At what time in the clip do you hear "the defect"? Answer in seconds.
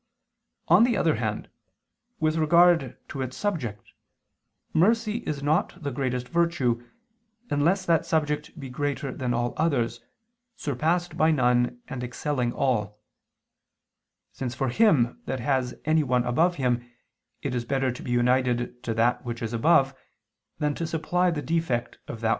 21.29-21.99